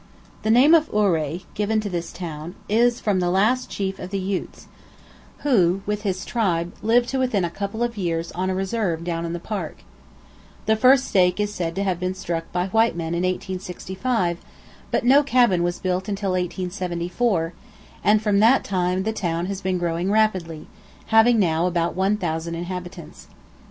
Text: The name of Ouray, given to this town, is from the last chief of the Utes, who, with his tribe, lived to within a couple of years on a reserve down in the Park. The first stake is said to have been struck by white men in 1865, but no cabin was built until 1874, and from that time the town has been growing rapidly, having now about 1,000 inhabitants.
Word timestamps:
The 0.41 0.49
name 0.49 0.73
of 0.73 0.89
Ouray, 0.91 1.41
given 1.53 1.79
to 1.81 1.87
this 1.87 2.11
town, 2.11 2.55
is 2.67 2.99
from 2.99 3.19
the 3.19 3.29
last 3.29 3.69
chief 3.69 3.99
of 3.99 4.09
the 4.09 4.17
Utes, 4.17 4.65
who, 5.43 5.83
with 5.85 6.01
his 6.01 6.25
tribe, 6.25 6.73
lived 6.81 7.07
to 7.09 7.19
within 7.19 7.45
a 7.45 7.51
couple 7.51 7.83
of 7.83 7.97
years 7.97 8.31
on 8.31 8.49
a 8.49 8.55
reserve 8.55 9.03
down 9.03 9.25
in 9.27 9.33
the 9.33 9.39
Park. 9.39 9.83
The 10.65 10.75
first 10.75 11.05
stake 11.05 11.39
is 11.39 11.53
said 11.53 11.75
to 11.75 11.83
have 11.83 11.99
been 11.99 12.15
struck 12.15 12.51
by 12.51 12.69
white 12.69 12.95
men 12.95 13.13
in 13.13 13.21
1865, 13.21 14.39
but 14.89 15.03
no 15.05 15.21
cabin 15.21 15.61
was 15.61 15.77
built 15.77 16.09
until 16.09 16.31
1874, 16.31 17.53
and 18.03 18.23
from 18.23 18.39
that 18.39 18.63
time 18.63 19.03
the 19.03 19.13
town 19.13 19.45
has 19.45 19.61
been 19.61 19.77
growing 19.77 20.09
rapidly, 20.09 20.65
having 21.13 21.37
now 21.37 21.67
about 21.67 21.93
1,000 21.93 22.55
inhabitants. 22.55 23.27